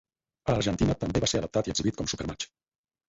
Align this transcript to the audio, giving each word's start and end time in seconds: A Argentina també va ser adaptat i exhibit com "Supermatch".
A 0.53 0.53
Argentina 0.59 0.95
també 1.03 1.21
va 1.25 1.31
ser 1.33 1.41
adaptat 1.41 1.69
i 1.71 1.75
exhibit 1.75 2.01
com 2.01 2.11
"Supermatch". 2.15 2.49